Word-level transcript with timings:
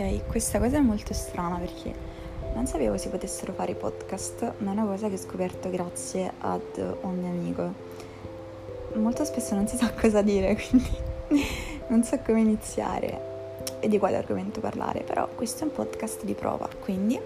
Ok, 0.00 0.28
questa 0.28 0.58
cosa 0.58 0.78
è 0.78 0.80
molto 0.80 1.12
strana 1.12 1.58
perché 1.58 1.92
non 2.54 2.66
sapevo 2.66 2.96
si 2.96 3.10
potessero 3.10 3.52
fare 3.52 3.72
i 3.72 3.74
podcast, 3.74 4.54
ma 4.58 4.70
è 4.70 4.72
una 4.72 4.86
cosa 4.86 5.08
che 5.08 5.16
ho 5.16 5.18
scoperto 5.18 5.68
grazie 5.68 6.32
ad 6.38 6.96
un 7.02 7.18
mio 7.18 7.28
amico. 7.28 7.74
Molto 8.94 9.26
spesso 9.26 9.54
non 9.54 9.68
si 9.68 9.76
sa 9.76 9.92
cosa 10.00 10.22
dire, 10.22 10.56
quindi 10.56 10.96
non 11.88 12.02
so 12.02 12.18
come 12.24 12.40
iniziare 12.40 13.78
e 13.78 13.88
di 13.88 13.98
quale 13.98 14.16
argomento 14.16 14.60
parlare, 14.60 15.02
però 15.02 15.28
questo 15.34 15.64
è 15.64 15.66
un 15.66 15.72
podcast 15.74 16.24
di 16.24 16.32
prova, 16.32 16.66
quindi 16.82 17.20